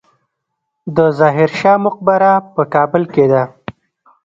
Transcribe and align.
د 0.95 0.97
ظاهر 1.19 1.49
شاه 1.59 1.79
مقبره 1.85 2.31
په 2.55 2.61
کابل 2.73 3.03
کې 3.13 3.25
ده 3.31 3.43